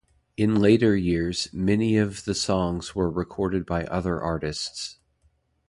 In 0.35 0.55
later 0.55 0.95
years, 0.97 1.47
many 1.53 1.95
of 1.99 2.25
the 2.25 2.33
songs 2.33 2.95
were 2.95 3.07
recorded 3.07 3.67
by 3.67 3.83
other 3.85 4.19
artists. 4.19 4.97